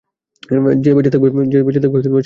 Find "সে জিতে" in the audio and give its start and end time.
1.43-1.87